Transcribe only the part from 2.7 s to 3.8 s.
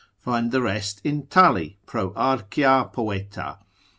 Poeta.